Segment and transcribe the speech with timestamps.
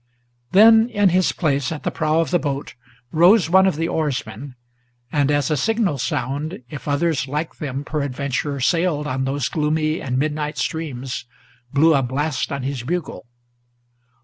[0.51, 2.73] Then in his place, at the prow of the boat,
[3.11, 4.55] rose one of the oarsmen,
[5.11, 10.17] And, as a signal sound, if others like them peradventure Sailed on those gloomy and
[10.17, 11.25] midnight streams,
[11.71, 13.27] blew a blast on his bugle.